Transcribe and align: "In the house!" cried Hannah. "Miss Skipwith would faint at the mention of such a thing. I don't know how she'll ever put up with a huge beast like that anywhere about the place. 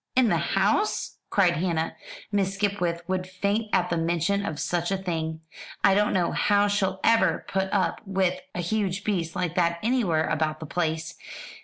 "In 0.15 0.29
the 0.29 0.37
house!" 0.37 1.17
cried 1.29 1.57
Hannah. 1.57 1.95
"Miss 2.31 2.55
Skipwith 2.55 3.03
would 3.07 3.27
faint 3.29 3.67
at 3.71 3.91
the 3.91 3.97
mention 3.97 4.43
of 4.43 4.59
such 4.59 4.89
a 4.89 4.97
thing. 4.97 5.41
I 5.83 5.93
don't 5.93 6.11
know 6.11 6.31
how 6.31 6.67
she'll 6.67 6.99
ever 7.03 7.45
put 7.47 7.71
up 7.71 8.01
with 8.07 8.39
a 8.55 8.61
huge 8.61 9.03
beast 9.03 9.35
like 9.35 9.53
that 9.53 9.77
anywhere 9.83 10.27
about 10.27 10.59
the 10.59 10.65
place. 10.65 11.13